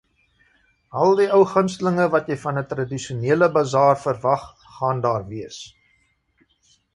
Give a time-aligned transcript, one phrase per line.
[1.01, 5.61] Al die ou gunstelinge wat jy van 'n tradisionele basaar verwag, gaan daar wees